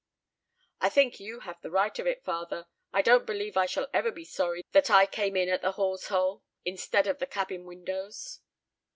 "I 0.79 0.89
think 0.89 1.19
you 1.19 1.41
have 1.41 1.61
the 1.61 1.69
right 1.69 1.99
of 1.99 2.07
it, 2.07 2.23
father. 2.23 2.65
I 2.91 3.03
don't 3.03 3.23
believe 3.27 3.55
I 3.55 3.67
shall 3.67 3.87
ever 3.93 4.09
be 4.09 4.25
sorry 4.25 4.63
that 4.71 4.89
I 4.89 5.05
came 5.05 5.35
in 5.35 5.47
at 5.47 5.61
the 5.61 5.73
hawsehole, 5.73 6.41
instead 6.65 7.05
of 7.05 7.19
the 7.19 7.27
cabin 7.27 7.65
windows." 7.65 8.39